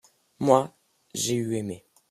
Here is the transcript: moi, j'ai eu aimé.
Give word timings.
moi, 0.39 0.75
j'ai 1.13 1.35
eu 1.35 1.53
aimé. 1.53 1.85